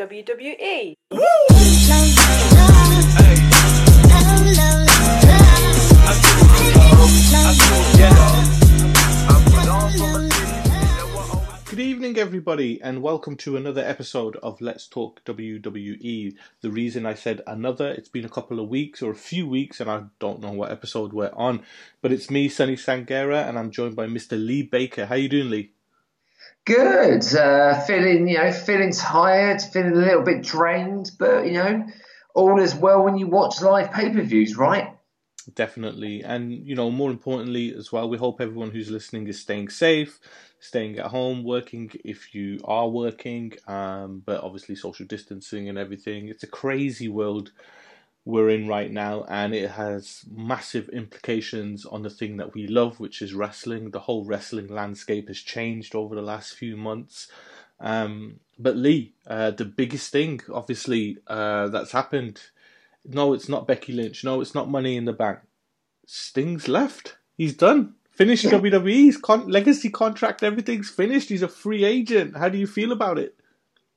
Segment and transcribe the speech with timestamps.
[0.00, 0.94] WWE.
[11.66, 16.34] Good evening, everybody, and welcome to another episode of Let's Talk WWE.
[16.62, 19.80] The reason I said another, it's been a couple of weeks or a few weeks,
[19.80, 21.62] and I don't know what episode we're on,
[22.00, 24.42] but it's me, Sunny Sangera, and I'm joined by Mr.
[24.42, 25.04] Lee Baker.
[25.04, 25.72] How you doing, Lee?
[26.64, 27.34] Good.
[27.34, 31.86] Uh, feeling, you know, feeling tired, feeling a little bit drained, but you know,
[32.34, 34.96] all is well when you watch live pay per views, right?
[35.54, 39.70] Definitely, and you know, more importantly as well, we hope everyone who's listening is staying
[39.70, 40.20] safe,
[40.60, 46.28] staying at home, working if you are working, um, but obviously social distancing and everything.
[46.28, 47.52] It's a crazy world
[48.24, 53.00] we're in right now, and it has massive implications on the thing that we love,
[53.00, 53.90] which is wrestling.
[53.90, 57.28] The whole wrestling landscape has changed over the last few months.
[57.80, 62.40] Um, but Lee, uh, the biggest thing, obviously, uh, that's happened.
[63.06, 64.22] No, it's not Becky Lynch.
[64.22, 65.38] No, it's not Money in the Bank.
[66.06, 67.16] Sting's left.
[67.36, 67.94] He's done.
[68.10, 70.42] Finished WWE's con- legacy contract.
[70.42, 71.30] Everything's finished.
[71.30, 72.36] He's a free agent.
[72.36, 73.39] How do you feel about it?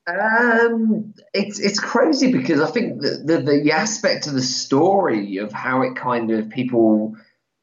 [0.05, 5.53] Um, it's it's crazy because I think the, the the aspect of the story of
[5.53, 7.15] how it kind of people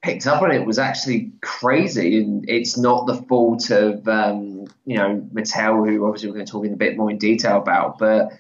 [0.03, 4.97] picked up on it was actually crazy, and it's not the fault of um, you
[4.97, 7.99] know Mattel, who obviously we're going to talk in a bit more in detail about,
[7.99, 8.33] but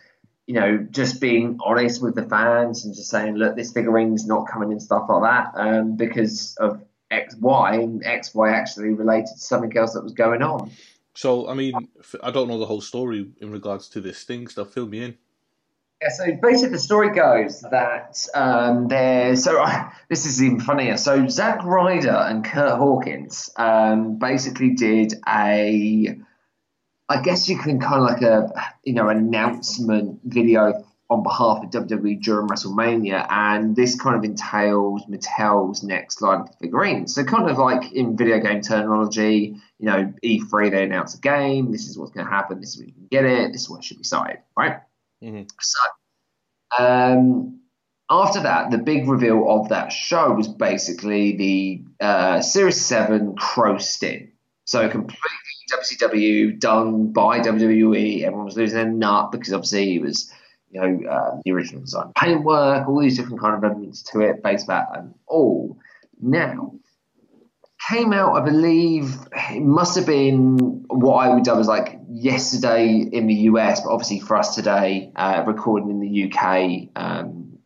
[0.46, 4.48] you know just being honest with the fans and just saying, look, this figurine's not
[4.48, 9.26] coming and stuff like that, um, because of X Y and X Y actually related
[9.26, 10.70] to something else that was going on.
[11.14, 11.88] So, I mean,
[12.22, 14.72] I don't know the whole story in regards to this thing stuff.
[14.72, 15.18] Fill me in.
[16.02, 19.36] Yeah, so basically the story goes that um, there.
[19.36, 20.96] So uh, this is even funnier.
[20.96, 26.18] So Zack Ryder and Curt Hawkins um, basically did a,
[27.08, 31.70] I guess you can kind of like a you know announcement video on behalf of
[31.70, 37.14] WWE during WrestleMania, and this kind of entails Mattel's next line of figurines.
[37.16, 41.72] So kind of like in video game terminology, you know, E3 they announce a game.
[41.72, 42.60] This is what's going to happen.
[42.60, 43.52] This is when you can get it.
[43.52, 44.78] This is what should be signed, right?
[45.22, 45.42] Mm-hmm.
[45.60, 47.60] So um,
[48.08, 53.78] after that, the big reveal of that show was basically the uh, Series Seven Crow
[53.78, 54.30] Sting.
[54.64, 55.18] So completely
[55.72, 58.22] WCW done by WWE.
[58.22, 60.32] Everyone was losing their nut because obviously it was
[60.70, 64.42] you know, uh, the original design paintwork, all these different kind of elements to it,
[64.42, 65.78] base bat and all.
[66.20, 66.74] Now,
[67.88, 72.98] came out, I believe, it must have been what I would dub as like yesterday
[73.00, 77.58] in the US, but obviously for us today, uh, recording in the UK um,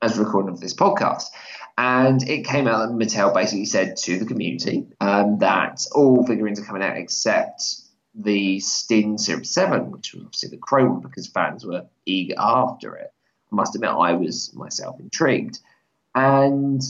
[0.00, 1.24] as recording of this podcast.
[1.78, 6.58] And it came out that Mattel basically said to the community um, that all figurines
[6.58, 7.62] are coming out except
[8.16, 13.12] the Sting Series 7, which was obviously the one because fans were eager after it.
[13.52, 15.60] I must admit, I was myself intrigued.
[16.14, 16.82] And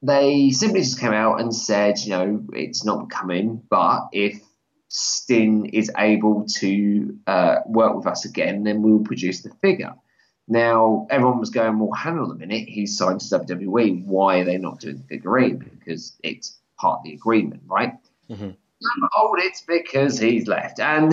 [0.00, 4.40] they simply just came out and said, you know, it's not coming, but if
[4.88, 9.94] Sting is able to uh, work with us again, then we'll produce the figure.
[10.48, 14.04] Now, everyone was going, well, hang on a minute, he's signed to WWE.
[14.04, 15.58] Why are they not doing the figurine?
[15.58, 17.94] Because it's part of the agreement, right?
[18.28, 18.50] Mm-hmm.
[19.14, 20.80] Oh, it's because he's left.
[20.80, 21.12] And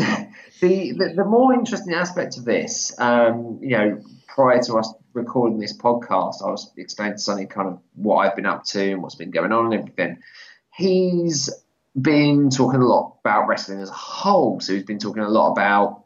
[0.62, 5.60] the, the, the more interesting aspect of this, um, you know, prior to us recording
[5.60, 9.02] this podcast, I was explaining to Sonny kind of what I've been up to and
[9.02, 10.20] what's been going on and everything.
[10.74, 11.50] He's
[12.00, 14.60] been talking a lot about wrestling as a whole.
[14.60, 16.06] So he's been talking a lot about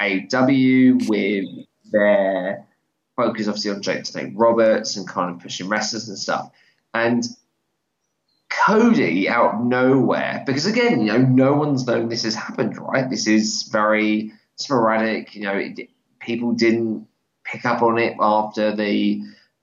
[0.00, 1.46] AW with
[1.90, 2.66] their
[3.16, 6.50] focus, obviously, on Jake Snake Roberts and kind of pushing wrestlers and stuff.
[6.94, 7.24] And
[8.68, 13.08] Cody out of nowhere, because again, you know, no one's known this has happened, right?
[13.08, 15.34] This is very sporadic.
[15.34, 15.88] You know, it,
[16.20, 17.06] people didn't
[17.44, 19.22] pick up on it after the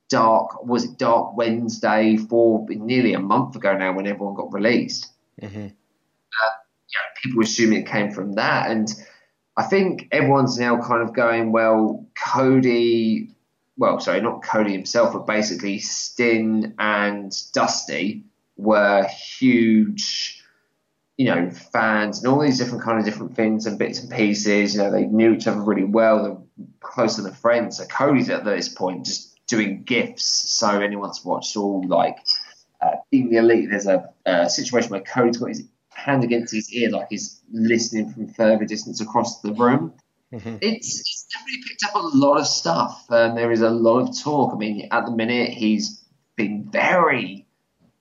[0.09, 5.11] dark was it Dark Wednesday for nearly a month ago now when everyone got released.
[5.41, 5.65] Mm-hmm.
[5.65, 6.55] Uh,
[6.89, 8.91] you know, people assuming it came from that, and
[9.55, 13.29] I think everyone's now kind of going, well, Cody.
[13.77, 18.23] Well, sorry, not Cody himself, but basically Sting and Dusty
[18.57, 20.43] were huge,
[21.17, 24.75] you know, fans and all these different kind of different things and bits and pieces.
[24.75, 26.23] You know, they knew each other really well.
[26.23, 27.77] They're closer than friends.
[27.77, 30.25] So Cody's at this point just doing gifts.
[30.25, 32.17] So anyone's watched all like
[32.81, 36.71] uh, being the elite, there's a, a situation where Cody's got his hand against his
[36.73, 39.93] ear, like he's listening from further distance across the room.
[40.33, 40.57] Mm-hmm.
[40.61, 43.05] It's, it's definitely picked up a lot of stuff.
[43.09, 44.53] Um, there is a lot of talk.
[44.53, 46.03] I mean, at the minute, he's
[46.35, 47.44] been very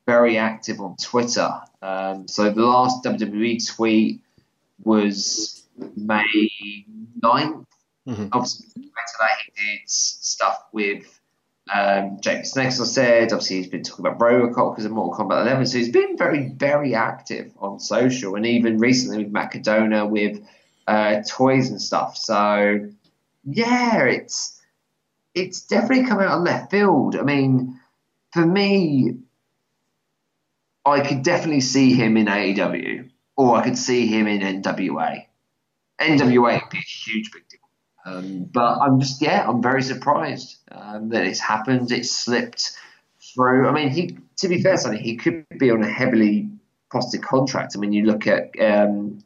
[0.07, 1.51] very active on Twitter.
[1.83, 4.21] Um, so the last WWE tweet
[4.83, 5.65] was
[5.97, 6.87] May
[7.21, 7.65] 9th,
[8.09, 8.27] Mm-hmm.
[8.33, 11.21] Obviously, today he did stuff with
[11.73, 13.33] um, Snakes, I said.
[13.33, 15.67] Obviously, he's been talking about Robocop because of Mortal Kombat 11.
[15.67, 20.47] So he's been very, very active on social, and even recently with Macadona with
[20.87, 22.17] uh, toys and stuff.
[22.19, 22.91] So
[23.45, 24.61] yeah, it's
[25.35, 27.17] it's definitely come out of left field.
[27.17, 27.81] I mean,
[28.33, 29.17] for me,
[30.85, 35.27] I could definitely see him in AEW, or I could see him in NWA.
[36.01, 37.61] NWA would be a huge big deal.
[38.07, 41.91] Um, but I'm just, yeah, I'm very surprised um, that it's happened.
[41.91, 42.77] It's slipped
[43.35, 43.67] through.
[43.67, 46.51] I mean, he, to be fair, Sonny, he could be on a heavily
[46.93, 47.75] costed contract.
[47.75, 49.25] I mean, you look at um,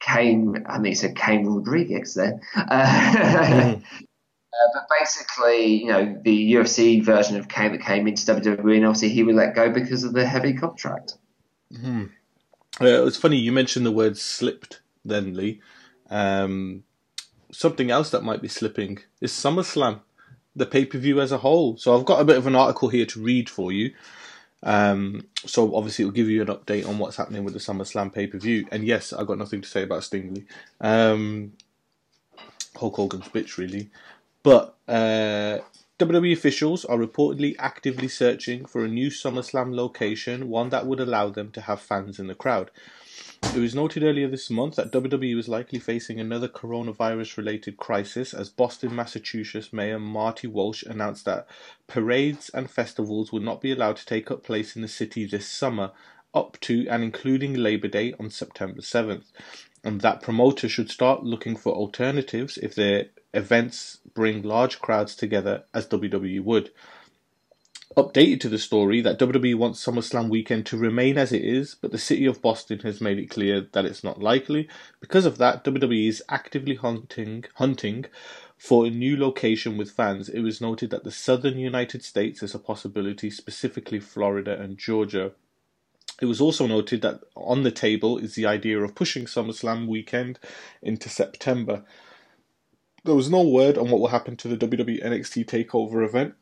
[0.00, 2.40] Cain, I mean, he said Cain Rodriguez there.
[2.54, 3.76] Uh,
[4.52, 8.86] Uh, but basically, you know, the UFC version of Cain that came into WWE, and
[8.86, 11.14] obviously he was let go because of the heavy contract.
[11.72, 12.04] Mm-hmm.
[12.80, 15.60] Uh, it was funny you mentioned the word slipped then, Lee.
[16.10, 16.84] Um,
[17.50, 20.00] something else that might be slipping is SummerSlam,
[20.54, 21.76] the pay per view as a whole.
[21.76, 23.94] So I've got a bit of an article here to read for you.
[24.62, 28.26] Um, so obviously it'll give you an update on what's happening with the SummerSlam pay
[28.26, 28.66] per view.
[28.70, 30.44] And yes, I've got nothing to say about Stingley.
[30.80, 31.52] Um,
[32.76, 33.90] Hulk Hogan's bitch, really.
[34.42, 35.58] But uh,
[35.98, 41.30] WWE officials are reportedly actively searching for a new SummerSlam location, one that would allow
[41.30, 42.70] them to have fans in the crowd.
[43.54, 48.32] It was noted earlier this month that WWE was likely facing another coronavirus related crisis
[48.32, 51.46] as Boston, Massachusetts Mayor Marty Walsh announced that
[51.86, 55.46] parades and festivals would not be allowed to take up place in the city this
[55.46, 55.92] summer,
[56.34, 59.26] up to and including Labor Day on September 7th,
[59.84, 65.64] and that promoters should start looking for alternatives if their events bring large crowds together
[65.74, 66.70] as WWE would
[67.96, 71.90] updated to the story that WWE wants SummerSlam weekend to remain as it is, but
[71.90, 74.68] the city of Boston has made it clear that it's not likely.
[75.00, 78.06] Because of that, WWE is actively hunting hunting
[78.56, 80.28] for a new location with fans.
[80.28, 85.32] It was noted that the southern United States is a possibility, specifically Florida and Georgia.
[86.22, 90.38] It was also noted that on the table is the idea of pushing SummerSlam weekend
[90.80, 91.82] into September.
[93.02, 96.34] There was no word on what will happen to the WWE NXT TakeOver event,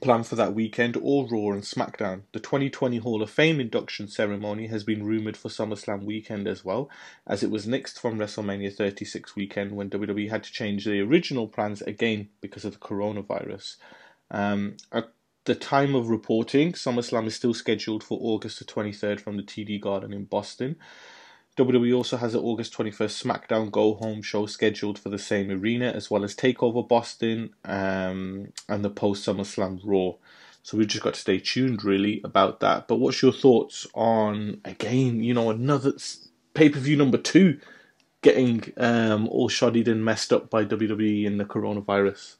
[0.00, 2.22] planned for that weekend or Raw and SmackDown.
[2.32, 6.88] The 2020 Hall of Fame induction ceremony has been rumoured for SummerSlam weekend as well,
[7.26, 11.48] as it was nixed from WrestleMania 36 weekend when WWE had to change the original
[11.48, 13.78] plans again because of the coronavirus.
[14.30, 15.10] Um, at
[15.44, 19.80] the time of reporting, SummerSlam is still scheduled for August the 23rd from the TD
[19.80, 20.76] Garden in Boston.
[21.58, 25.86] WWE also has an August 21st SmackDown Go Home show scheduled for the same arena,
[25.86, 30.12] as well as TakeOver Boston um, and the post SummerSlam Raw.
[30.62, 32.86] So we've just got to stay tuned, really, about that.
[32.86, 35.92] But what's your thoughts on, again, you know, another
[36.54, 37.58] pay per view number two
[38.22, 42.36] getting um, all shoddied and messed up by WWE in the coronavirus?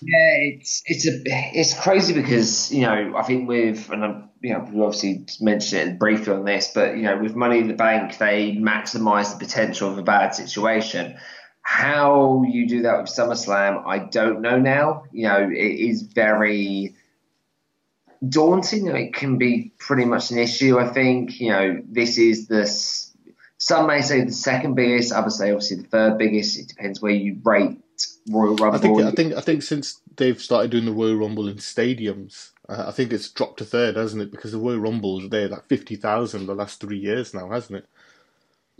[0.00, 4.52] Yeah, it's it's a it's crazy because you know I think with and I'm, you
[4.52, 7.74] know we obviously mentioned it briefly on this, but you know with Money in the
[7.74, 11.16] Bank they maximise the potential of a bad situation.
[11.62, 15.04] How you do that with SummerSlam, I don't know now.
[15.12, 16.94] You know, it is very
[18.26, 18.86] daunting.
[18.86, 20.78] It can be pretty much an issue.
[20.78, 22.66] I think you know this is the
[23.58, 26.56] some may say the second biggest, others say obviously the third biggest.
[26.56, 27.80] It depends where you rate
[28.30, 28.76] Royal Rumble.
[28.76, 32.50] I think, I think I think since they've started doing the Royal Rumble in stadiums,
[32.68, 34.30] uh, I think it's dropped a third, hasn't it?
[34.30, 37.86] Because the Royal Rumbles they're like fifty thousand the last three years now, hasn't it?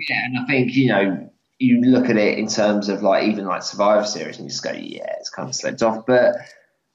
[0.09, 3.47] Yeah, and I think you know you look at it in terms of like even
[3.47, 6.07] like Survivor Series, and you just go, yeah, it's kind of slipped off.
[6.07, 6.37] But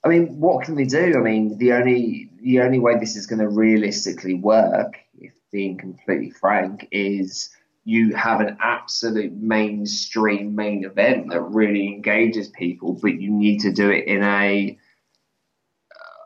[0.03, 1.13] I mean, what can they do?
[1.17, 5.77] I mean, the only the only way this is going to realistically work, if being
[5.77, 7.49] completely frank, is
[7.85, 13.71] you have an absolute mainstream main event that really engages people, but you need to
[13.71, 14.77] do it in a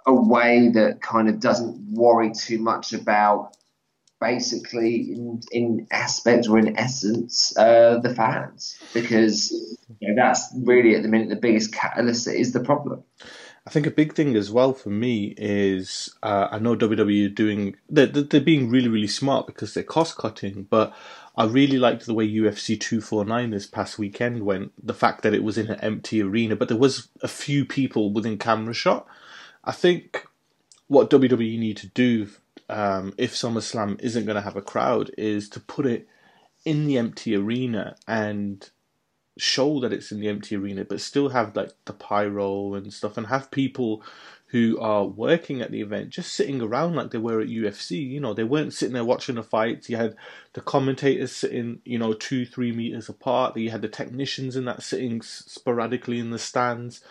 [0.06, 3.58] a way that kind of doesn't worry too much about
[4.20, 9.52] basically in, in aspect or in essence uh, the fans because
[10.00, 13.04] you know, that's really at the minute the biggest catalyst that is the problem.
[13.66, 17.76] I think a big thing as well for me is uh, I know WWE doing
[17.90, 20.96] they're, they're being really really smart because they're cost cutting, but
[21.38, 24.72] I really liked the way UFC 249 this past weekend went.
[24.84, 28.12] The fact that it was in an empty arena, but there was a few people
[28.12, 29.06] within camera shot.
[29.64, 30.26] I think
[30.88, 32.30] what WWE need to do
[32.70, 36.08] um, if SummerSlam isn't going to have a crowd is to put it
[36.66, 38.70] in the empty arena and
[39.38, 43.16] show that it's in the empty arena, but still have like the pyro and stuff,
[43.16, 44.02] and have people
[44.52, 48.10] who are working at the event just sitting around like they were at UFC.
[48.10, 49.90] You know, they weren't sitting there watching the fights.
[49.90, 50.16] You had
[50.54, 53.58] the commentators sitting, you know, two, three meters apart.
[53.58, 57.02] You had the technicians in that sitting sporadically in the stands.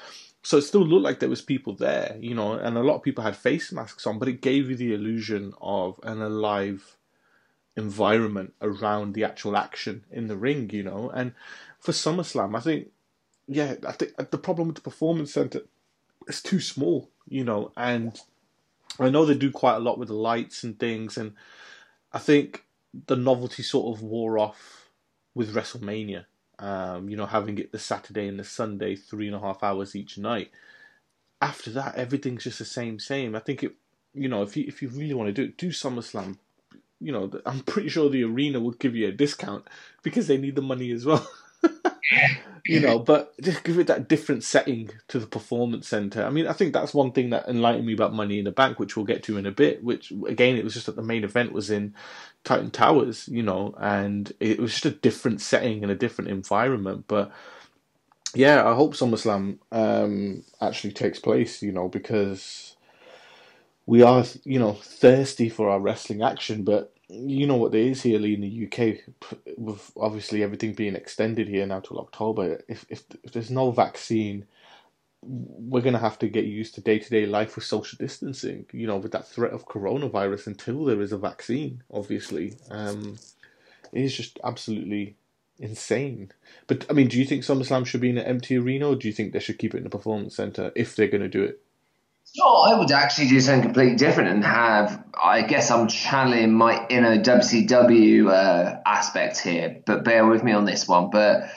[0.42, 3.02] So it still looked like there was people there, you know, and a lot of
[3.02, 6.96] people had face masks on, but it gave you the illusion of an alive
[7.76, 11.10] environment around the actual action in the ring, you know.
[11.12, 11.32] And
[11.80, 12.88] for SummerSlam, I think,
[13.46, 15.62] yeah, I think the problem with the Performance Center
[16.26, 18.18] is too small, you know, and
[18.98, 21.34] I know they do quite a lot with the lights and things, and
[22.12, 22.64] I think
[23.06, 24.90] the novelty sort of wore off
[25.34, 26.24] with WrestleMania.
[26.58, 29.94] Um, you know, having it the Saturday and the Sunday, three and a half hours
[29.94, 30.50] each night.
[31.42, 33.36] After that, everything's just the same, same.
[33.36, 33.72] I think it,
[34.14, 36.38] you know, if you if you really want to do it, do SummerSlam.
[36.98, 39.66] You know, I'm pretty sure the arena will give you a discount
[40.02, 41.28] because they need the money as well.
[42.66, 46.24] you know, but just give it that different setting to the performance center.
[46.24, 48.78] I mean, I think that's one thing that enlightened me about Money in the Bank,
[48.78, 49.84] which we'll get to in a bit.
[49.84, 51.94] Which again, it was just that the main event was in
[52.44, 57.04] Titan Towers, you know, and it was just a different setting and a different environment.
[57.08, 57.32] But
[58.34, 62.76] yeah, I hope SummerSlam um, actually takes place, you know, because
[63.86, 68.02] we are, you know, thirsty for our wrestling action, but you know what there is
[68.02, 68.98] here, in the UK,
[69.56, 72.62] with obviously everything being extended here now till October.
[72.68, 74.46] If if, if there's no vaccine,
[75.22, 78.66] we're gonna have to get used to day to day life with social distancing.
[78.72, 81.82] You know, with that threat of coronavirus until there is a vaccine.
[81.92, 83.18] Obviously, um,
[83.92, 85.16] it is just absolutely
[85.58, 86.30] insane.
[86.66, 89.08] But I mean, do you think SummerSlam should be in an empty arena, or do
[89.08, 91.62] you think they should keep it in the performance center if they're gonna do it?
[92.38, 95.02] No, I would actually do something completely different and have.
[95.22, 100.66] I guess I'm channeling my inner WCW uh, aspect here, but bear with me on
[100.66, 101.08] this one.
[101.10, 101.50] But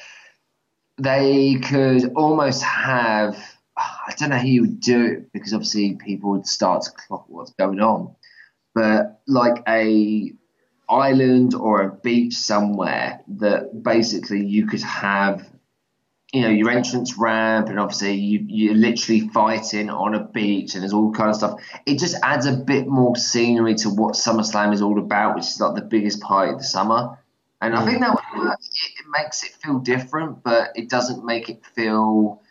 [0.98, 3.38] they could almost have.
[3.78, 7.26] I don't know how you would do it because obviously people would start to clock
[7.28, 8.16] what's going on,
[8.74, 10.34] but like a
[10.90, 15.48] island or a beach somewhere that basically you could have
[16.34, 20.84] you know your entrance ramp and obviously you you're literally fighting on a beach and
[20.84, 21.60] there's all kind of stuff.
[21.86, 25.60] It just adds a bit more scenery to what SummerSlam is all about which is
[25.60, 27.18] like the biggest part of the summer.
[27.62, 31.66] And I think that it, it makes it feel different but it doesn't make it
[31.66, 32.42] feel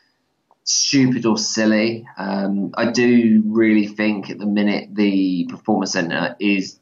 [0.65, 2.07] stupid or silly.
[2.19, 6.79] Um, I do really think at the minute the performance center is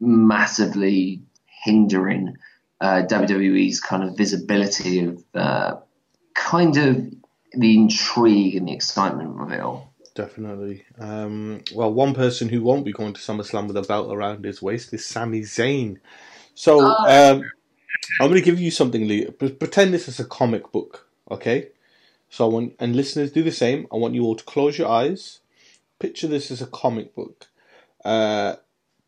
[0.00, 2.36] massively hindering
[2.80, 5.76] uh, WWE's kind of visibility of uh,
[6.44, 7.10] kind of
[7.52, 9.92] the intrigue and the excitement of it all.
[10.14, 10.84] Definitely.
[10.98, 14.62] Um, well, one person who won't be going to SummerSlam with a belt around his
[14.62, 15.98] waist is Sami Zayn.
[16.54, 17.32] So oh.
[17.34, 17.42] um,
[18.20, 19.24] I'm going to give you something, Lee.
[19.30, 21.68] Pretend this is a comic book, okay?
[22.28, 23.88] So I want, and listeners do the same.
[23.92, 25.40] I want you all to close your eyes.
[25.98, 27.48] Picture this as a comic book.
[28.04, 28.56] Uh,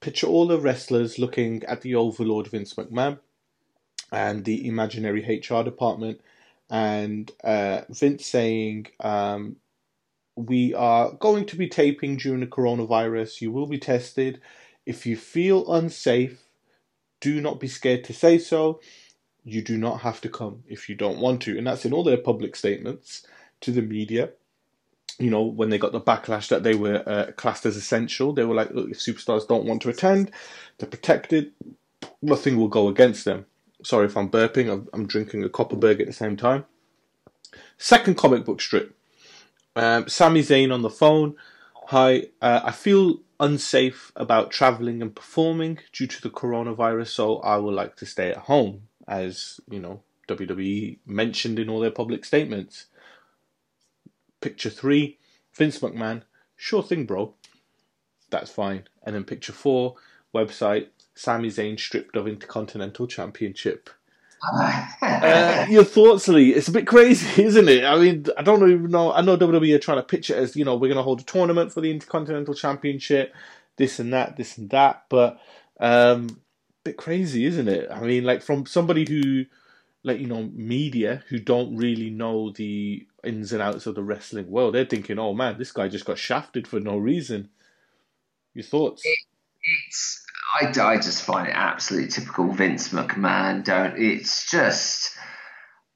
[0.01, 3.19] picture all the wrestlers looking at the Overlord Vince McMahon
[4.11, 6.21] and the imaginary HR department
[6.71, 9.57] and uh, Vince saying, um,
[10.35, 13.41] We are going to be taping during the coronavirus.
[13.41, 14.41] You will be tested.
[14.85, 16.43] If you feel unsafe,
[17.21, 18.81] do not be scared to say so.
[19.45, 21.57] You do not have to come if you don't want to.
[21.57, 23.27] And that's in all their public statements
[23.61, 24.31] to the media.
[25.19, 28.45] You know, when they got the backlash that they were uh, classed as essential, they
[28.45, 30.33] were like, Look, if superstars don't want to attend,
[30.79, 31.53] they're protected,
[32.21, 33.47] nothing will go against them.
[33.87, 34.69] Sorry if I'm burping.
[34.69, 36.65] I'm, I'm drinking a Kopparberg at the same time.
[37.79, 38.97] Second comic book strip.
[39.77, 41.37] Um, Sami Zayn on the phone.
[41.91, 47.59] Hi, uh, I feel unsafe about traveling and performing due to the coronavirus, so I
[47.59, 52.25] would like to stay at home, as you know, WWE mentioned in all their public
[52.25, 52.87] statements.
[54.41, 55.21] Picture three,
[55.55, 56.23] Vince McMahon.
[56.57, 57.35] Sure thing, bro.
[58.31, 58.89] That's fine.
[59.05, 59.95] And then picture four,
[60.35, 63.89] website Sami Zayn stripped of Intercontinental Championship.
[65.03, 66.53] uh, your thoughts, Lee?
[66.53, 67.85] It's a bit crazy, isn't it?
[67.85, 69.13] I mean, I don't even know.
[69.13, 71.21] I know WWE are trying to pitch it as you know we're going to hold
[71.21, 73.35] a tournament for the Intercontinental Championship,
[73.77, 75.41] this and that, this and that, but
[75.81, 77.91] um, a bit crazy, isn't it?
[77.91, 79.47] I mean, like from somebody who,
[80.05, 84.51] like you know, media who don't really know the ins and outs of the wrestling
[84.51, 87.49] world, they're thinking, "Oh man, this guy just got shafted for no reason."
[88.53, 89.03] Your thoughts?
[89.05, 89.19] It,
[89.87, 90.26] it's
[90.61, 93.65] I, I just find it absolutely typical Vince McMahon.
[93.65, 95.17] Don't it's just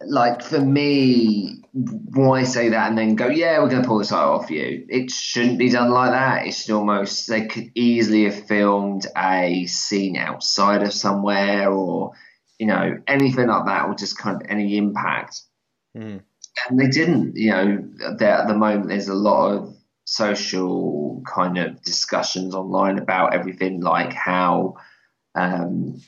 [0.03, 4.05] like for me, why say that and then go, yeah, we're going to pull the
[4.05, 4.87] title off you?
[4.89, 6.47] It shouldn't be done like that.
[6.47, 12.13] It should almost they could easily have filmed a scene outside of somewhere or
[12.59, 15.41] you know anything like that, or just kind of any impact.
[15.97, 16.23] Mm.
[16.69, 17.37] And they didn't.
[17.37, 17.89] You know,
[18.19, 19.77] there at the moment there's a lot of
[20.11, 24.75] social kind of discussions online about everything, like how
[25.37, 26.03] um,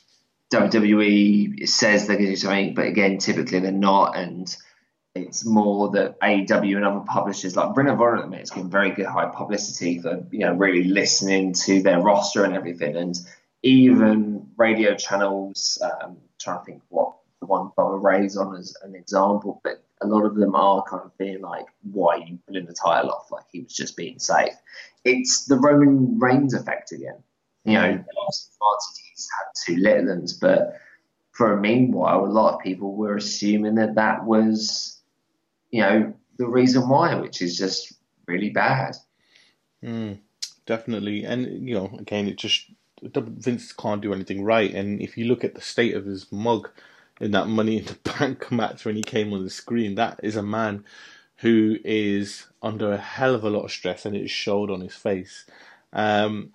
[0.52, 4.54] WWE says they're going to do something, but again, typically they're not, and
[5.14, 8.50] it's more that AEW and other publishers like Ring of Honor at the minute is
[8.50, 12.96] getting very good high publicity for you know really listening to their roster and everything,
[12.96, 13.14] and
[13.62, 15.80] even radio channels.
[15.80, 20.06] Um, trying to think what the one Bubba Ray's on as an example, but a
[20.06, 23.30] lot of them are kind of being like, "Why are you pulling the title off?
[23.30, 24.54] Like he was just being safe."
[25.04, 27.22] It's the Roman Reigns effect again.
[27.64, 30.80] You know, advantage he's had two little ones, but
[31.30, 35.00] for a meanwhile, a lot of people were assuming that that was,
[35.70, 37.92] you know, the reason why, which is just
[38.26, 38.96] really bad.
[39.82, 40.18] Mm,
[40.66, 42.66] definitely, and you know, again, it just
[43.02, 44.72] Vince can't do anything right.
[44.72, 46.70] And if you look at the state of his mug
[47.22, 50.36] in that Money in the Bank match when he came on the screen, that is
[50.36, 50.84] a man
[51.36, 54.94] who is under a hell of a lot of stress, and it showed on his
[54.94, 55.46] face.
[55.92, 56.52] Um,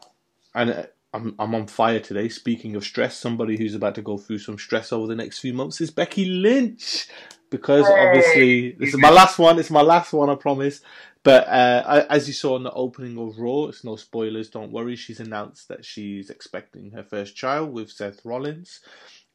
[0.54, 0.84] and uh,
[1.14, 2.30] I'm I'm on fire today.
[2.30, 5.54] Speaking of stress, somebody who's about to go through some stress over the next few
[5.54, 7.08] months is Becky Lynch,
[7.50, 9.58] because obviously this is my last one.
[9.60, 10.82] It's my last one, I promise.
[11.24, 14.50] But uh, as you saw in the opening of Raw, it's no spoilers.
[14.50, 14.96] Don't worry.
[14.96, 18.80] She's announced that she's expecting her first child with Seth Rollins.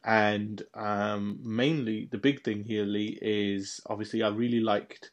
[0.03, 5.11] And um, mainly, the big thing here, Lee, is obviously I really liked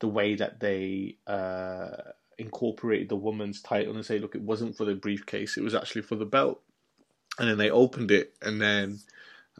[0.00, 1.90] the way that they uh,
[2.38, 6.02] incorporated the woman's title and say, look, it wasn't for the briefcase, it was actually
[6.02, 6.60] for the belt.
[7.38, 8.98] And then they opened it, and then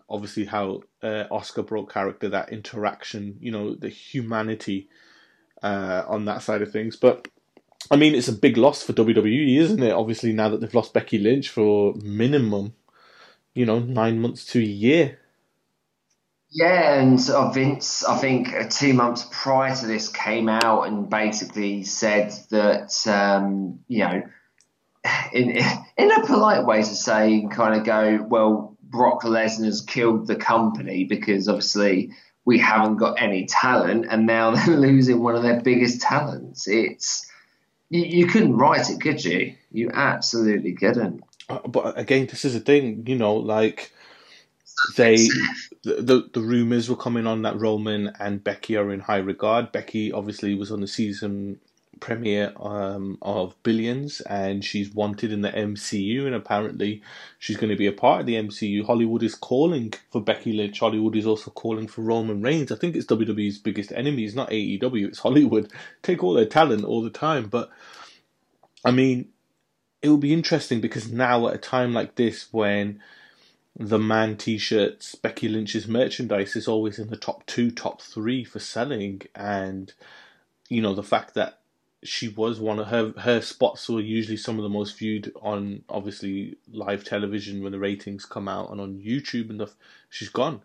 [0.08, 4.88] obviously how uh, Asuka broke character, that interaction, you know, the humanity
[5.62, 6.96] uh, on that side of things.
[6.96, 7.28] But
[7.90, 9.92] I mean, it's a big loss for WWE, isn't it?
[9.92, 12.74] Obviously, now that they've lost Becky Lynch for minimum,
[13.54, 15.18] you know, nine months to a year.
[16.54, 17.18] Yeah, and
[17.54, 23.06] Vince, I think uh, two months prior to this, came out and basically said that,
[23.06, 24.23] um, you know,
[25.32, 25.56] in
[25.97, 31.04] in a polite way to say, kind of go, well, Brock Lesnar's killed the company
[31.04, 32.11] because obviously
[32.44, 36.69] we haven't got any talent, and now they're losing one of their biggest talents.
[36.69, 37.26] It's
[37.88, 39.54] you, you couldn't write it, could you?
[39.71, 41.23] You absolutely couldn't.
[41.52, 43.93] Uh, but again, this is a thing, you know, like
[44.97, 45.17] they
[45.84, 49.73] the, the rumors were coming on that Roman and Becky are in high regard.
[49.73, 51.60] Becky obviously was on the season
[52.00, 57.02] premiere um, of Billions, and she's wanted in the MCU, and apparently
[57.38, 58.84] she's going to be a part of the MCU.
[58.86, 60.80] Hollywood is calling for Becky Lynch.
[60.80, 62.73] Hollywood is also calling for Roman Reigns.
[62.73, 64.25] I think it's WWE's biggest enemy.
[64.25, 65.08] It's not AEW.
[65.08, 65.71] It's Hollywood.
[66.02, 67.71] Take all their talent all the time, but
[68.84, 69.28] I mean,
[70.02, 73.00] it will be interesting because now at a time like this when
[73.76, 78.58] the man t-shirts becky lynch's merchandise is always in the top two top three for
[78.58, 79.95] selling and
[80.69, 81.60] you know the fact that
[82.04, 85.82] she was one of her her spots were usually some of the most viewed on
[85.88, 89.76] obviously live television when the ratings come out and on youtube and stuff
[90.10, 90.60] she's gone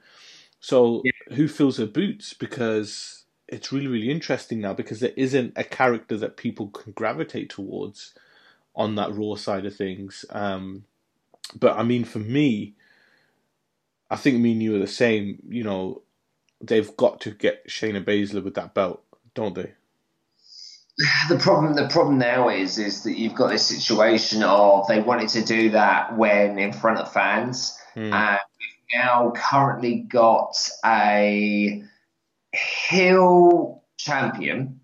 [0.60, 1.36] so yeah.
[1.36, 6.17] who fills her boots because it's really really interesting now because there isn't a character
[6.17, 8.13] that people can gravitate towards
[8.78, 10.86] on that raw side of things um,
[11.60, 12.74] but i mean for me
[14.10, 15.42] I think me and you are the same.
[15.50, 16.02] You know,
[16.62, 19.74] they've got to get Shayna Baszler with that belt, don't they?
[21.30, 25.30] The problem, the problem now is, is that you've got this situation of they wanted
[25.30, 28.12] to do that when in front of fans, hmm.
[28.12, 31.84] and we've now currently got a
[32.52, 34.80] heel champion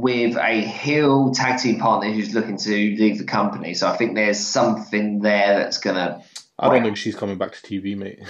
[0.00, 3.74] with a heel tag team partner who's looking to leave the company.
[3.74, 6.22] So I think there's something there that's going to
[6.60, 8.20] I don't think she's coming back to TV, mate.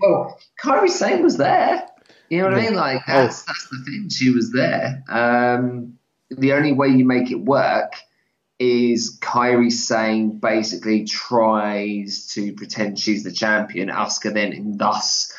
[0.00, 1.86] well, Kairi Sane was there.
[2.30, 2.74] You know what I mean?
[2.74, 3.44] Like that's oh.
[3.46, 4.08] that's the thing.
[4.08, 5.04] She was there.
[5.08, 5.98] Um,
[6.30, 7.92] the only way you make it work
[8.58, 13.90] is Kairi Sane basically tries to pretend she's the champion.
[13.90, 15.32] Asuka then and thus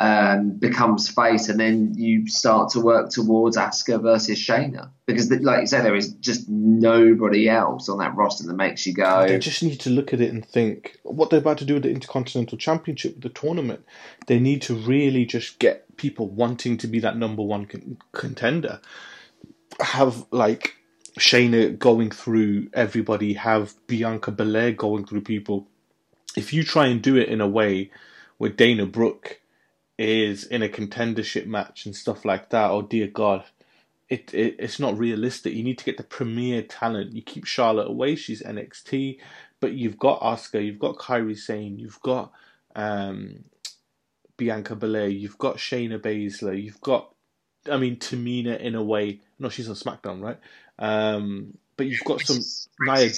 [0.00, 5.60] um, becomes face, and then you start to work towards Asuka versus Shayna because, like
[5.60, 9.26] you say, there is just nobody else on that roster that makes you go.
[9.28, 11.84] They just need to look at it and think what they're about to do with
[11.84, 13.84] the Intercontinental Championship, the tournament.
[14.26, 18.80] They need to really just get people wanting to be that number one con- contender.
[19.78, 20.74] Have like
[21.20, 23.34] Shayna going through everybody.
[23.34, 25.68] Have Bianca Belair going through people.
[26.36, 27.92] If you try and do it in a way
[28.38, 29.40] where Dana Brooke
[29.98, 33.44] is in a contendership match and stuff like that, oh dear God,
[34.08, 35.54] it, it it's not realistic.
[35.54, 37.12] You need to get the premier talent.
[37.12, 39.18] You keep Charlotte away; she's NXT,
[39.60, 42.32] but you've got Asuka, you've got Kairi Sane, you've got
[42.76, 43.44] um,
[44.36, 47.14] Bianca Belair, you've got Shayna Baszler, you've got,
[47.70, 50.38] I mean, Tamina in a way No, she's on SmackDown, right?
[50.78, 52.40] Um, but you've got some
[52.80, 53.10] Nia.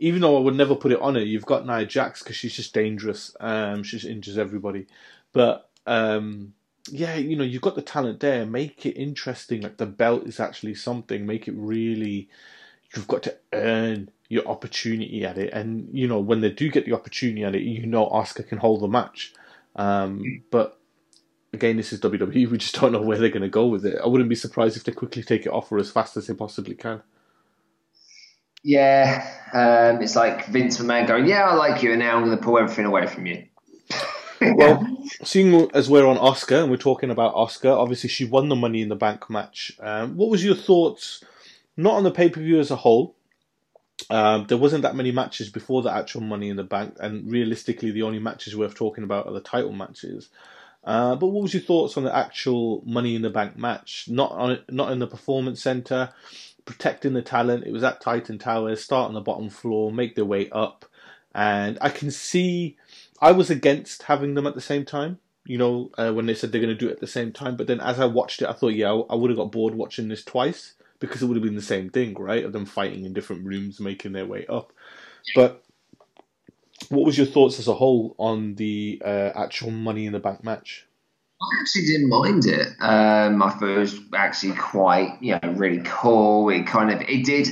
[0.00, 2.54] Even though I would never put it on her, you've got Nia Jax because she's
[2.54, 3.34] just dangerous.
[3.40, 4.86] Um, she just injures everybody.
[5.32, 6.52] But um,
[6.90, 8.46] yeah, you know, you've got the talent there.
[8.46, 9.62] Make it interesting.
[9.62, 11.26] Like the belt is actually something.
[11.26, 12.28] Make it really.
[12.94, 16.86] You've got to earn your opportunity at it, and you know when they do get
[16.86, 19.34] the opportunity at it, you know Asuka can hold the match.
[19.76, 20.78] Um, but
[21.52, 22.50] again, this is WWE.
[22.50, 23.98] We just don't know where they're going to go with it.
[24.02, 26.34] I wouldn't be surprised if they quickly take it off her as fast as they
[26.34, 27.02] possibly can.
[28.62, 32.36] Yeah, um, it's like Vince McMahon going, "Yeah, I like you, and now I'm going
[32.36, 33.44] to pull everything away from you."
[34.40, 34.86] Well,
[35.24, 38.82] seeing as we're on Asuka and we're talking about Asuka, obviously she won the Money
[38.82, 39.72] in the Bank match.
[39.80, 41.24] Um, what was your thoughts,
[41.76, 43.16] not on the pay per view as a whole?
[44.10, 47.90] Um, there wasn't that many matches before the actual Money in the Bank, and realistically,
[47.90, 50.28] the only matches worth talking about are the title matches.
[50.84, 54.06] Uh, but what was your thoughts on the actual Money in the Bank match?
[54.08, 56.10] Not on not in the Performance Center,
[56.64, 57.66] protecting the talent.
[57.66, 58.82] It was at Titan Towers.
[58.82, 60.86] Start on the bottom floor, make their way up,
[61.34, 62.76] and I can see
[63.20, 65.18] I was against having them at the same time.
[65.44, 67.56] You know, uh, when they said they're going to do it at the same time.
[67.56, 69.74] But then as I watched it, I thought, yeah, I, I would have got bored
[69.74, 72.44] watching this twice because it would have been the same thing, right?
[72.44, 74.72] Of them fighting in different rooms, making their way up.
[75.34, 75.64] But
[76.88, 80.44] what was your thoughts as a whole on the uh, actual Money in the Bank
[80.44, 80.86] match?
[81.40, 82.66] I actually didn't mind it.
[82.80, 86.48] Um, I thought it was actually quite, you know, really cool.
[86.50, 87.48] It kind of, it did,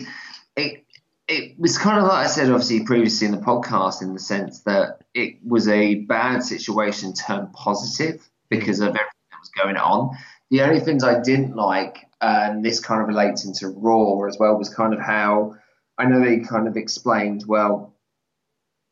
[0.56, 0.85] it
[1.28, 4.62] it was kind of like I said, obviously previously in the podcast, in the sense
[4.62, 10.16] that it was a bad situation turned positive because of everything that was going on.
[10.50, 14.56] The only things I didn't like, and this kind of relates into Raw as well,
[14.56, 15.56] was kind of how
[15.98, 17.94] I know they kind of explained well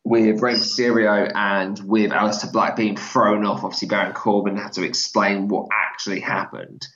[0.03, 3.63] with Rey Mysterio and with Aleister Black being thrown off.
[3.63, 6.87] Obviously, Baron Corbin had to explain what actually happened,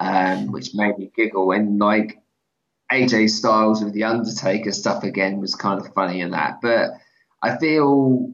[0.00, 1.52] um, which made me giggle.
[1.52, 2.18] And like
[2.92, 6.60] AJ Styles with the Undertaker stuff again was kind of funny in that.
[6.62, 6.92] But
[7.42, 8.32] I feel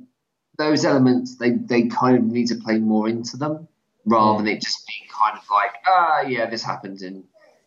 [0.56, 3.68] those elements they, they kind of need to play more into them
[4.06, 7.24] rather than it just being kind of like, ah, oh, yeah, this happened in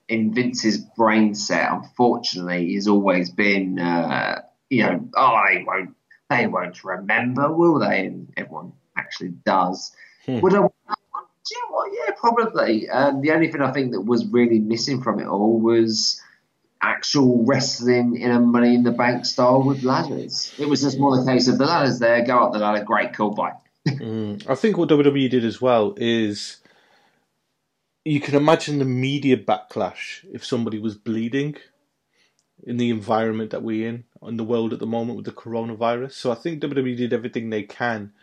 [0.07, 1.71] in Vince's brain set.
[1.71, 5.95] Unfortunately, has always been, uh, you know, oh, they won't
[6.29, 8.05] they won't remember, will they?
[8.07, 9.91] And everyone actually does.
[10.25, 10.39] Hmm.
[10.41, 10.59] Would I?
[10.59, 11.91] Do you know what?
[11.93, 12.89] Yeah, probably.
[12.89, 16.21] Um, the only thing I think that was really missing from it all was
[16.81, 20.53] actual wrestling in a Money in the Bank style with ladders.
[20.57, 23.13] It was just more the case of the ladders there, go up the ladder, great,
[23.13, 23.53] cool, bye.
[23.87, 26.57] mm, I think what WWE did as well is
[28.05, 31.55] you can imagine the media backlash if somebody was bleeding
[32.63, 36.13] in the environment that we're in in the world at the moment with the coronavirus.
[36.13, 38.13] So I think WWE did everything they can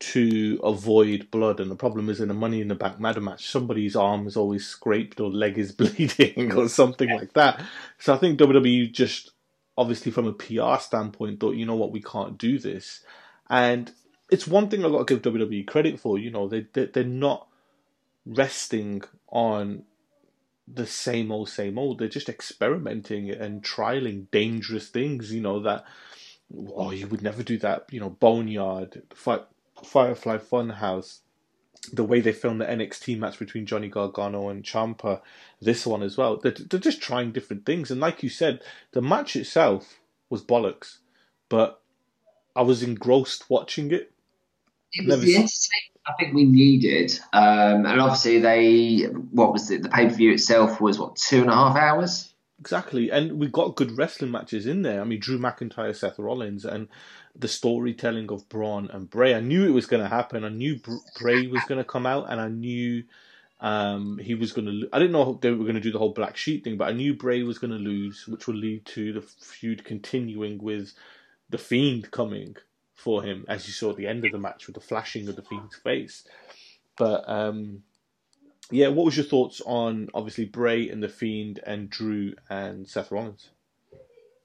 [0.00, 1.60] to avoid blood.
[1.60, 4.36] And the problem is in a Money in the Bank ladder match, somebody's arm is
[4.36, 7.62] always scraped or leg is bleeding or something like that.
[7.98, 9.30] So I think WWE just,
[9.76, 13.02] obviously from a PR standpoint, thought, you know what, we can't do this.
[13.48, 13.92] And
[14.30, 16.18] it's one thing I got to give WWE credit for.
[16.18, 17.46] You know, they, they they're not
[18.26, 19.84] resting on
[20.66, 21.98] the same old same old.
[21.98, 25.32] They're just experimenting and trialing dangerous things.
[25.32, 25.84] You know that
[26.74, 27.86] oh you would never do that.
[27.90, 29.42] You know boneyard fight
[29.84, 31.20] Firefly Funhouse,
[31.92, 35.20] the way they filmed the NXT match between Johnny Gargano and Ciampa,
[35.60, 36.38] this one as well.
[36.38, 37.90] They're, they're just trying different things.
[37.90, 40.98] And like you said, the match itself was bollocks,
[41.48, 41.80] but
[42.56, 44.12] I was engrossed watching it.
[44.92, 47.18] It was Never the entertainment I think we needed.
[47.32, 49.82] Um, and obviously, they, what was it?
[49.82, 52.34] The pay per view itself was, what, two and a half hours?
[52.60, 55.00] Exactly, and we got good wrestling matches in there.
[55.00, 56.88] I mean, Drew McIntyre, Seth Rollins, and
[57.36, 59.34] the storytelling of Braun and Bray.
[59.34, 60.44] I knew it was going to happen.
[60.44, 60.80] I knew
[61.20, 63.04] Bray was going to come out, and I knew
[63.60, 64.88] um, he was going to.
[64.92, 66.92] I didn't know they were going to do the whole black sheep thing, but I
[66.92, 70.92] knew Bray was going to lose, which would lead to the feud continuing with
[71.50, 72.56] the Fiend coming
[72.94, 75.36] for him, as you saw at the end of the match with the flashing of
[75.36, 76.24] the Fiend's face.
[76.96, 77.82] But um,
[78.70, 83.10] yeah, what was your thoughts on obviously Bray and the Fiend and Drew and Seth
[83.10, 83.50] Rollins?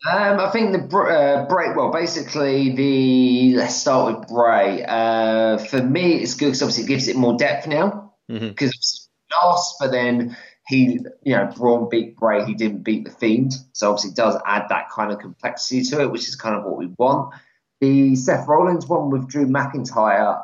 [0.07, 1.73] Um, I think the uh, Bray.
[1.75, 4.85] Well, basically, the let's start with Bray.
[4.85, 8.13] Uh, for me, it's good because obviously it gives it more depth now.
[8.27, 9.47] Because mm-hmm.
[9.47, 12.45] lost, but then he, you know, Braun beat Bray.
[12.45, 16.01] He didn't beat the Fiend, so obviously it does add that kind of complexity to
[16.01, 17.33] it, which is kind of what we want.
[17.81, 20.41] The Seth Rollins one with Drew McIntyre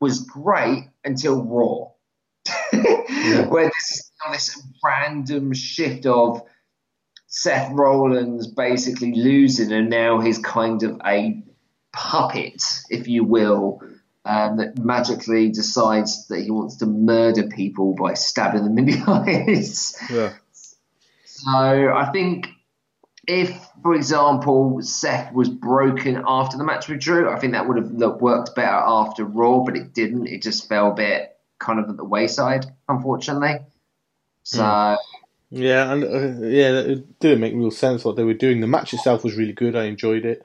[0.00, 1.90] was great until Raw
[2.72, 3.46] yeah.
[3.46, 6.42] where this is this random shift of
[7.28, 11.42] Seth Rollins basically losing, and now he's kind of a
[11.92, 13.82] puppet, if you will,
[14.24, 19.04] um, that magically decides that he wants to murder people by stabbing them in the
[19.06, 19.94] eyes.
[20.10, 20.32] Yeah.
[21.24, 22.48] So I think
[23.26, 27.76] if, for example, Seth was broken after the match with Drew, I think that would
[27.76, 30.28] have looked, worked better after Raw, but it didn't.
[30.28, 33.58] It just fell a bit kind of at the wayside, unfortunately.
[34.44, 34.62] So.
[34.62, 34.96] Mm.
[35.50, 38.60] Yeah, and uh, yeah, it didn't make real sense what they were doing.
[38.60, 39.76] The match itself was really good.
[39.76, 40.44] I enjoyed it.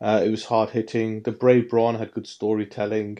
[0.00, 1.22] Uh, it was hard hitting.
[1.22, 3.18] The Brave Braun had good storytelling.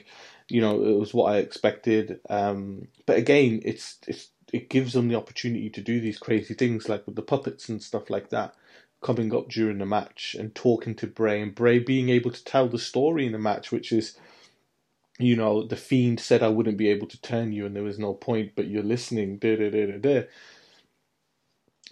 [0.49, 2.21] You know, it was what I expected.
[2.31, 6.89] Um, but again, it's it's it gives them the opportunity to do these crazy things
[6.89, 8.55] like with the puppets and stuff like that
[9.03, 12.69] coming up during the match and talking to Bray and Bray being able to tell
[12.69, 14.17] the story in the match, which is,
[15.19, 17.99] you know, the fiend said I wouldn't be able to turn you and there was
[17.99, 19.39] no point, but you're listening.
[19.39, 20.23] Da, da, da, da, da.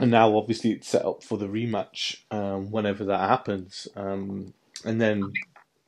[0.02, 3.88] And now, obviously, it's set up for the rematch um, whenever that happens.
[3.96, 4.52] Um,
[4.84, 5.32] and then,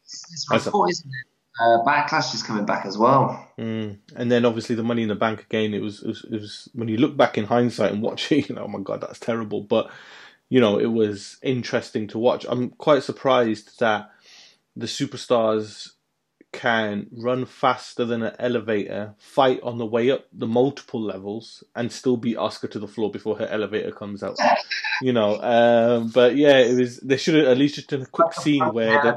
[0.04, 1.26] it's report, isn't it?
[1.60, 3.48] Uh, Backlash is coming back as well.
[3.58, 3.98] Mm.
[4.16, 5.72] And then obviously the Money in the Bank again.
[5.72, 8.48] It was, it was, it was when you look back in hindsight and watch it,
[8.48, 9.62] you know, oh my god, that's terrible.
[9.62, 9.90] But
[10.48, 12.44] you know, it was interesting to watch.
[12.48, 14.10] I'm quite surprised that
[14.76, 15.90] the superstars
[16.54, 21.92] can run faster than an elevator, fight on the way up the multiple levels, and
[21.92, 24.38] still beat Asuka to the floor before her elevator comes out.
[25.02, 26.98] you know, um, but yeah, it was.
[27.00, 29.16] They should have at least just done a quick scene where the.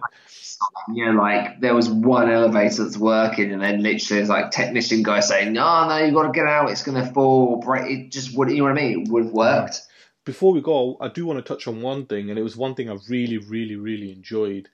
[0.91, 5.03] You know, like there was one elevator that's working, and then literally there's like technician
[5.03, 6.71] guy saying, "No, no, you got to get out.
[6.71, 7.91] It's going to fall." Break.
[7.91, 9.01] It just would, you know what I mean?
[9.03, 9.81] It would have worked
[10.27, 12.75] before we go, I do want to touch on one thing, and it was one
[12.75, 14.67] thing I really, really, really enjoyed,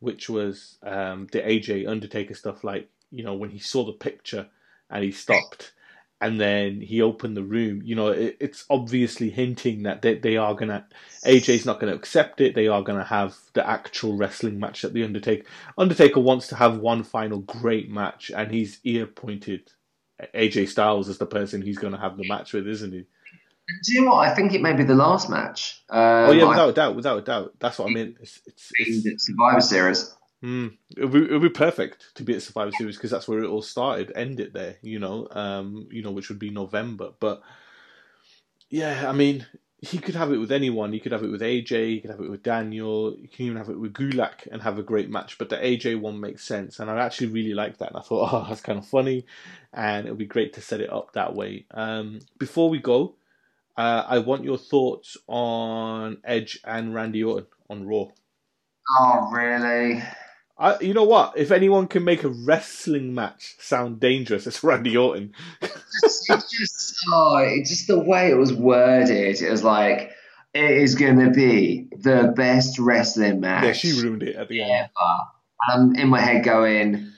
[0.00, 2.64] which was um, the AJ Undertaker stuff.
[2.64, 4.48] Like, you know, when he saw the picture
[4.90, 5.72] and he stopped,
[6.20, 7.82] and then he opened the room.
[7.84, 10.86] You know, it, it's obviously hinting that they, they are gonna
[11.24, 12.54] AJ's not gonna accept it.
[12.54, 16.78] They are gonna have the actual wrestling match that the Undertaker Undertaker wants to have
[16.78, 19.70] one final great match, and he's ear pointed
[20.34, 23.04] AJ Styles as the person he's gonna have the match with, isn't he?
[23.68, 24.28] Do you know what?
[24.28, 25.82] I think it may be the last match.
[25.90, 27.54] Um, oh yeah, without I, a doubt, without a doubt.
[27.58, 28.16] That's what I mean.
[28.20, 30.14] It's, it's, it's Survivor Series.
[30.42, 33.62] Mm, it'll, be, be perfect to be at Survivor Series because that's where it all
[33.62, 34.12] started.
[34.14, 35.26] End it there, you know.
[35.30, 37.10] Um, you know, which would be November.
[37.18, 37.42] But
[38.70, 39.46] yeah, I mean,
[39.80, 40.92] he could have it with anyone.
[40.92, 41.88] He could have it with AJ.
[41.88, 43.16] He could have it with Daniel.
[43.18, 45.38] You can even have it with Gulak and have a great match.
[45.38, 47.88] But the AJ one makes sense, and I actually really like that.
[47.88, 49.26] And I thought, oh, that's kind of funny,
[49.72, 51.66] and it'll be great to set it up that way.
[51.72, 53.16] Um, before we go,
[53.76, 58.06] uh, I want your thoughts on Edge and Randy Orton on Raw.
[58.98, 60.02] Oh, really?
[60.58, 61.34] I, you know what?
[61.36, 65.34] If anyone can make a wrestling match sound dangerous, it's Randy Orton.
[65.60, 70.12] just, just, oh, it, just the way it was worded, it was like
[70.54, 73.64] it is going to be the best wrestling match.
[73.64, 74.72] Yeah, she ruined it at the ever.
[74.72, 74.88] end.
[75.68, 77.12] And I'm in my head going,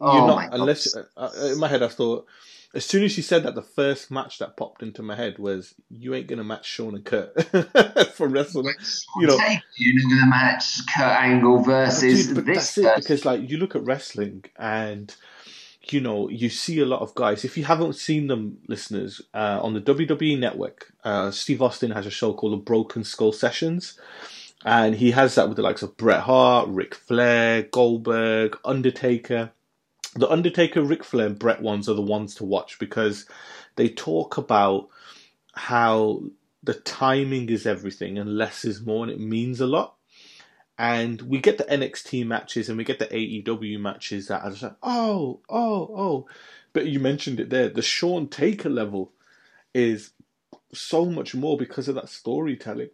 [0.00, 2.26] oh You're not, unless uh, in my head I thought
[2.74, 5.74] as soon as she said that, the first match that popped into my head was,
[5.88, 7.32] "You ain't gonna match Shawn and Kurt
[8.12, 8.74] from wrestling."
[9.18, 9.38] You know,
[9.76, 12.74] you're not gonna match Kurt Angle versus Dude, this.
[12.74, 15.14] That's it because, like, you look at wrestling and
[15.90, 17.42] you know you see a lot of guys.
[17.44, 22.04] If you haven't seen them, listeners, uh, on the WWE Network, uh, Steve Austin has
[22.04, 23.98] a show called The Broken Skull Sessions.
[24.64, 29.52] And he has that with the likes of Bret Hart, Ric Flair, Goldberg, Undertaker
[30.18, 33.26] the Undertaker, Ric Flair, and Bret ones are the ones to watch because
[33.76, 34.88] they talk about
[35.54, 36.22] how
[36.62, 39.94] the timing is everything and less is more and it means a lot.
[40.78, 44.62] And we get the NXT matches and we get the AEW matches that are just
[44.62, 46.28] like, oh, oh, oh.
[46.72, 47.68] But you mentioned it there.
[47.68, 49.12] The Shawn Taker level
[49.74, 50.12] is
[50.72, 52.90] so much more because of that storytelling.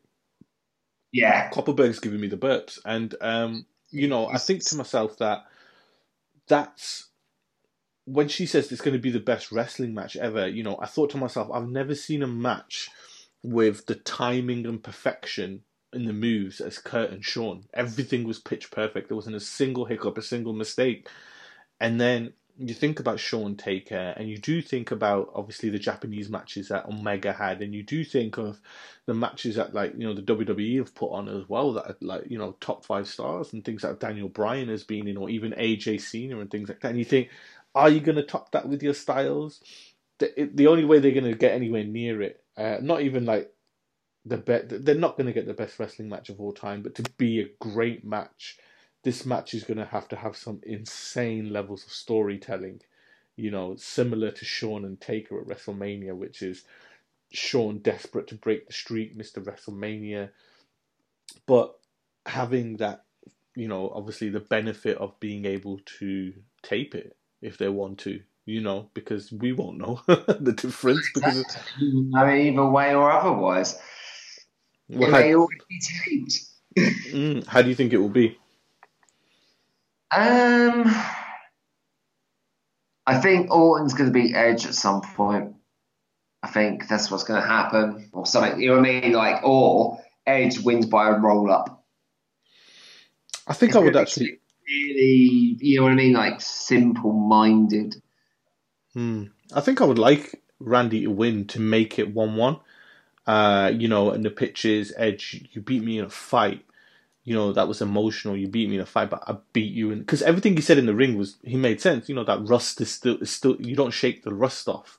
[1.13, 1.51] Yeah.
[1.51, 2.79] Kopparberg's giving me the burps.
[2.87, 5.45] And, um, you know, I think to myself that
[6.49, 7.09] that's
[8.07, 10.47] when she says it's going to be the best wrestling match ever.
[10.47, 12.91] You know, I thought to myself, I've never seen a match
[13.43, 15.63] with the timing and perfection
[15.93, 17.65] in the moves as Kurt and Shawn.
[17.73, 19.09] Everything was pitch perfect.
[19.09, 21.09] There wasn't a single hiccup, a single mistake.
[21.81, 26.29] And then you think about Shawn Taker, and you do think about obviously the Japanese
[26.29, 28.61] matches that Omega had, and you do think of
[29.07, 31.97] the matches that like you know the WWE have put on as well that are
[32.01, 35.29] like you know top five stars and things like Daniel Bryan has been in, or
[35.31, 36.91] even AJ Cena and things like that.
[36.91, 37.29] And you think,
[37.75, 39.61] are you going to top that with your styles?
[40.19, 43.53] The, the only way they're going to get anywhere near it, uh, not even like
[44.25, 46.95] the bet, they're not going to get the best wrestling match of all time, but
[46.95, 48.59] to be a great match
[49.05, 52.81] this match is going to have to have some insane levels of storytelling,
[53.37, 56.65] you know, similar to Shawn and Taker at WrestleMania, which is
[57.33, 59.45] Shawn desperate to break the streak, Mr.
[59.45, 60.31] WrestleMania,
[61.47, 61.75] but
[62.27, 63.05] having that,
[63.55, 68.21] you know, obviously the benefit of being able to tape it if they want to,
[68.47, 71.07] you know, because we won't know the difference.
[71.15, 71.45] Because
[72.17, 73.79] I mean, either way or otherwise.
[74.89, 76.41] Well, it how, may already be taped.
[77.13, 78.39] mm, how do you think it will be?
[80.11, 80.95] Um,
[83.07, 85.55] I think Orton's going to beat Edge at some point.
[86.43, 88.61] I think that's what's going to happen, or something.
[88.61, 89.13] You know what I mean?
[89.13, 91.85] Like, or Edge wins by a roll up.
[93.47, 94.41] I think It's I would actually.
[94.67, 96.15] Really, you know what I mean?
[96.15, 97.97] Like simple minded.
[98.95, 99.25] Hmm.
[99.53, 102.61] I think I would like Randy to win to make it one-one.
[103.27, 106.65] Uh, you know, and the pitches, Edge, you beat me in a fight.
[107.25, 108.37] You know that was emotional.
[108.37, 110.79] You beat me in a fight, but I beat you in because everything he said
[110.79, 112.09] in the ring was he made sense.
[112.09, 114.99] You know that rust is still is still you don't shake the rust off.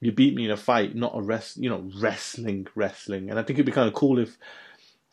[0.00, 1.56] You beat me in a fight, not a rest.
[1.56, 4.36] You know wrestling, wrestling, and I think it'd be kind of cool if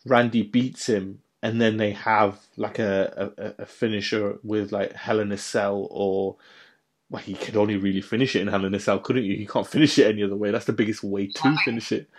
[0.05, 5.19] Randy beats him and then they have like a, a, a finisher with like Hell
[5.19, 6.37] in a Cell or
[7.13, 9.37] well, he could only really finish it in Hell in a Cell, couldn't you?
[9.37, 10.49] He can't finish it any other way.
[10.49, 12.09] That's the biggest way to finish it.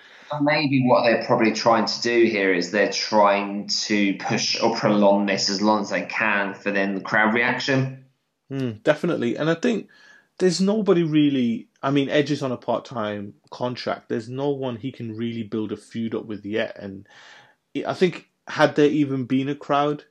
[0.40, 5.26] Maybe what they're probably trying to do here is they're trying to push or prolong
[5.26, 8.04] this as long as they can for then the crowd reaction.
[8.52, 9.36] Mm, definitely.
[9.36, 9.88] And I think
[10.38, 11.66] there's nobody really.
[11.82, 14.08] I mean, Edge is on a part time contract.
[14.08, 16.76] There's no one he can really build a feud up with yet.
[16.78, 17.08] And
[17.84, 20.04] I think, had there even been a crowd,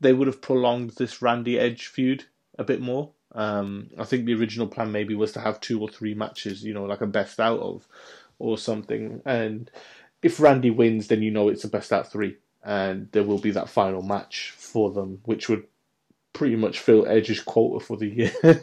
[0.00, 2.24] they would have prolonged this Randy Edge feud
[2.58, 3.12] a bit more.
[3.32, 6.74] Um, I think the original plan maybe was to have two or three matches, you
[6.74, 7.86] know, like a best out of
[8.38, 9.22] or something.
[9.24, 9.70] And
[10.22, 12.36] if Randy wins, then you know it's a best out of three.
[12.64, 15.64] And there will be that final match for them, which would
[16.32, 18.32] pretty much fill Edge's quota for the year.
[18.42, 18.54] but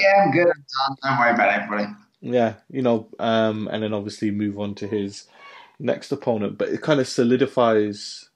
[0.00, 0.46] yeah, I'm good.
[0.46, 0.96] I'm done.
[1.02, 1.86] Don't worry about everybody.
[2.20, 5.26] yeah, you know, um, and then obviously move on to his
[5.78, 6.58] next opponent.
[6.58, 8.28] But it kind of solidifies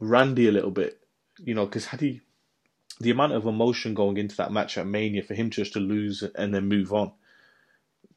[0.00, 0.98] Randy a little bit,
[1.38, 2.22] you know, because had he
[3.02, 6.22] the amount of emotion going into that match at Mania for him just to lose
[6.22, 7.12] and then move on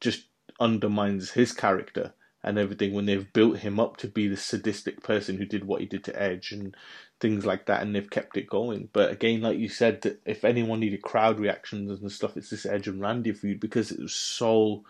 [0.00, 0.26] just
[0.60, 5.36] undermines his character and everything when they've built him up to be the sadistic person
[5.36, 6.76] who did what he did to Edge and
[7.18, 8.88] things like that and they've kept it going.
[8.92, 12.64] But again, like you said, that if anyone needed crowd reactions and stuff, it's this
[12.64, 14.84] Edge and Randy feud because it was so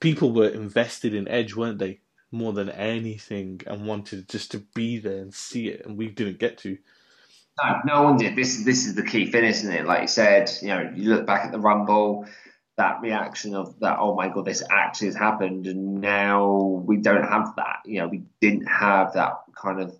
[0.00, 2.00] people were invested in Edge, weren't they?
[2.30, 6.38] More than anything and wanted just to be there and see it and we didn't
[6.38, 6.78] get to.
[7.62, 8.36] No, no one did.
[8.36, 9.86] This this is the key finish, isn't it?
[9.86, 12.26] Like you said, you know, you look back at the Rumble,
[12.78, 17.24] that reaction of that, oh my god, this actually has happened, and now we don't
[17.24, 17.80] have that.
[17.84, 19.96] You know, we didn't have that kind of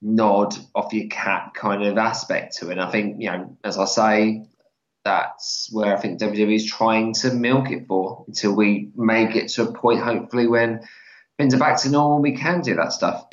[0.00, 2.72] nod off your cap kind of aspect to it.
[2.72, 4.46] And I think, you know, as I say,
[5.04, 9.48] that's where I think WWE is trying to milk it for until we may get
[9.50, 10.80] to a point, hopefully, when
[11.38, 13.28] things are back to normal, we can do that stuff.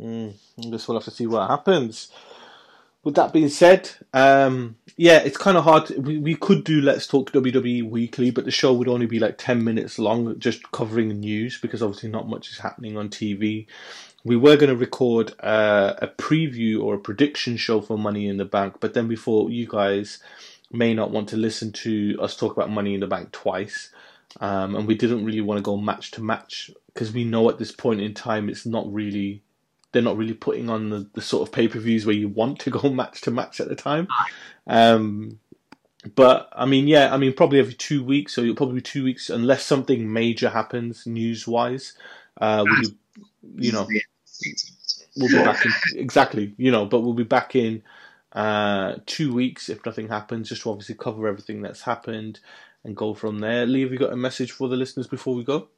[0.00, 2.10] Mm, I guess we'll have to see what happens.
[3.04, 5.90] With that being said, um, yeah, it's kind of hard.
[5.90, 9.36] We, we could do Let's Talk WWE weekly, but the show would only be like
[9.36, 13.66] 10 minutes long, just covering news, because obviously not much is happening on TV.
[14.24, 18.38] We were going to record uh, a preview or a prediction show for Money in
[18.38, 20.20] the Bank, but then we thought you guys
[20.72, 23.90] may not want to listen to us talk about Money in the Bank twice.
[24.40, 27.58] Um, and we didn't really want to go match to match because we know at
[27.58, 29.42] this point in time it's not really
[29.94, 32.58] they're not really putting on the, the sort of pay per views where you want
[32.60, 34.06] to go match to match at the time.
[34.66, 35.38] Um,
[36.14, 39.04] but I mean, yeah, I mean, probably every two weeks, so it'll probably be two
[39.04, 41.94] weeks unless something major happens news wise.
[42.38, 43.88] Uh, we'll be, you know,
[45.16, 47.82] we'll be back in exactly, you know, but we'll be back in
[48.32, 52.40] uh, two weeks if nothing happens, just to obviously cover everything that's happened
[52.82, 53.64] and go from there.
[53.64, 55.68] Lee, have you got a message for the listeners before we go?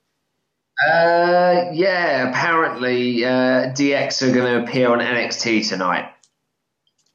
[0.85, 6.13] Uh, yeah, apparently uh, DX are going to appear on NXT tonight.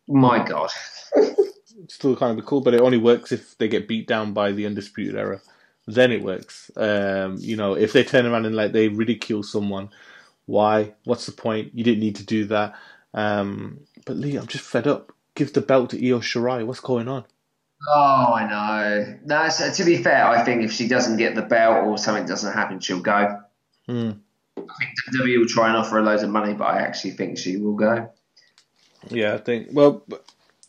[0.08, 0.71] My God.
[1.88, 4.65] Still kind of cool, but it only works if they get beat down by the
[4.65, 5.41] Undisputed Era.
[5.88, 6.71] Then it works.
[6.76, 9.89] Um, you know, if they turn around and like they ridicule someone,
[10.45, 10.93] why?
[11.04, 11.71] What's the point?
[11.74, 12.76] You didn't need to do that.
[13.13, 15.12] Um, but Lee, I'm just fed up.
[15.36, 16.65] Give the belt to Io Shirai.
[16.65, 17.26] What's going on?
[17.89, 19.19] Oh, I know.
[19.26, 22.26] No, so to be fair, I think if she doesn't get the belt or something
[22.26, 23.41] doesn't happen, she'll go.
[23.88, 24.11] Hmm.
[24.57, 27.38] I think WWE will try and offer her loads of money, but I actually think
[27.38, 28.11] she will go.
[29.09, 29.69] Yeah, I think.
[29.71, 30.03] Well,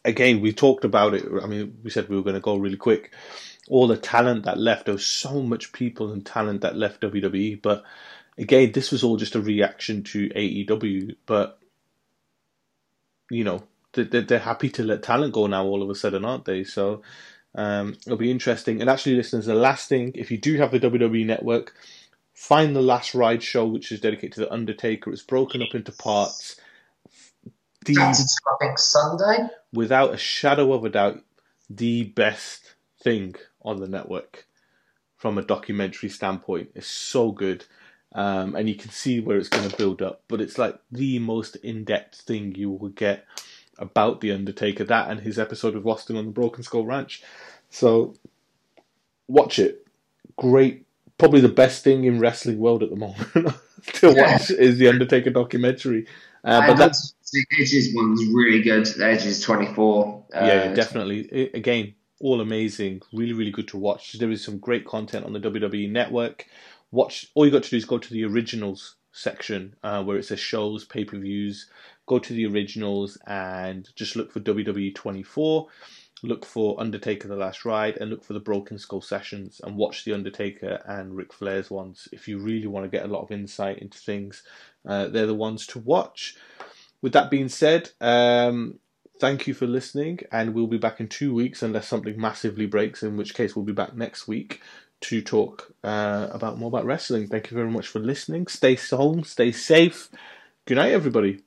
[0.05, 1.25] again, we talked about it.
[1.43, 3.13] I mean, we said we were going to go really quick.
[3.69, 4.87] All the talent that left.
[4.87, 7.85] There was so much people and talent that left WWE, but
[8.39, 11.17] again, this was all just a reaction to AEW.
[11.27, 11.59] But
[13.31, 15.65] you know, they're, they're happy to let talent go now.
[15.65, 16.65] All of a sudden, aren't they?
[16.65, 17.03] So
[17.55, 18.81] um, it'll be interesting.
[18.81, 21.75] And actually, listeners, the last thing, if you do have the WWE Network,
[22.43, 25.13] find the Last Ride show, which is dedicated to the Undertaker.
[25.13, 26.57] It's broken up into parts.
[27.85, 29.49] The, coming Sunday.
[29.73, 31.23] without a shadow of a doubt,
[31.71, 34.49] the best thing on the network
[35.17, 36.71] from a documentary standpoint.
[36.75, 37.65] It's so good.
[38.15, 40.23] um, and you can see where it's going to build up.
[40.29, 43.25] But it's like the most in-depth thing you will get
[43.79, 44.85] about the Undertaker.
[44.85, 47.23] That and his episode with Austin on the Broken Skull Ranch.
[47.71, 48.15] So
[49.29, 49.87] watch it.
[50.37, 50.87] Great,
[51.23, 53.29] probably the best thing in wrestling world at the moment
[53.95, 54.33] to Yeah.
[54.33, 56.07] watch is the Undertaker documentary.
[56.43, 58.89] Uh, but that's the Edge's one's really good.
[59.01, 60.25] Edge's 24.
[60.35, 61.29] Uh, yeah, definitely.
[61.33, 63.03] I- again, all amazing.
[63.13, 64.15] Really, really good to watch.
[64.15, 66.47] There is some great content on the WWE Network.
[66.91, 67.29] Watch.
[67.35, 70.41] All you got to do is go to the originals section uh, where it says
[70.41, 71.69] shows, pay per views.
[72.07, 75.69] Go to the originals and just look for WWE 24.
[76.23, 80.05] Look for Undertaker: The Last Ride and look for the Broken Skull sessions and watch
[80.05, 83.33] the Undertaker and Ric Flair's ones if you really want to get a lot of
[83.33, 84.43] insight into things.
[84.87, 86.37] Uh, they're the ones to watch.
[87.01, 88.79] With that being said, um,
[89.21, 93.03] thank you for listening, and we'll be back in two weeks unless something massively breaks,
[93.03, 94.61] in which case we'll be back next week
[95.01, 97.27] to talk uh, about more about wrestling.
[97.27, 98.47] Thank you very much for listening.
[98.47, 100.09] Stay home, stay safe.
[100.67, 101.41] Good night, everybody.